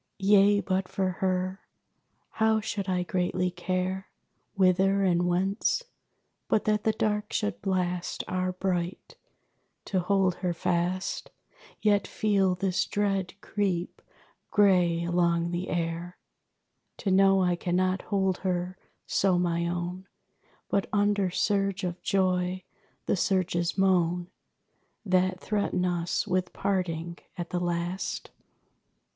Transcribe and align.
Yea, 0.17 0.59
but 0.59 0.87
for 0.87 1.09
her, 1.19 1.59
how 2.39 2.59
should 2.59 2.89
I 2.89 3.03
greatly 3.03 3.51
care 3.51 4.07
Whither 4.55 5.03
and 5.03 5.27
whence? 5.27 5.83
But 6.47 6.65
that 6.65 6.85
the 6.85 6.91
dark 6.91 7.31
should 7.31 7.61
blast 7.61 8.23
Our 8.27 8.51
bright! 8.51 9.15
To 9.85 9.99
hold 9.99 10.37
her 10.37 10.55
fast, 10.55 11.29
Yet 11.83 12.07
feel 12.07 12.55
this 12.55 12.87
dread 12.87 13.35
creep 13.41 14.01
gray 14.49 15.03
along 15.03 15.51
the 15.51 15.69
air. 15.69 16.17
To 16.97 17.11
know 17.11 17.43
I 17.43 17.55
cannot 17.55 18.01
hold 18.01 18.37
her 18.39 18.79
so 19.05 19.37
my 19.37 19.67
own, 19.67 20.07
But 20.67 20.89
under 20.91 21.29
surge 21.29 21.83
of 21.83 22.01
joy, 22.01 22.63
the 23.05 23.15
surges 23.15 23.77
moan 23.77 24.31
That 25.05 25.39
threaten 25.39 25.85
us 25.85 26.25
with 26.25 26.53
parting 26.53 27.19
at 27.37 27.51
the 27.51 27.59
last! 27.59 28.31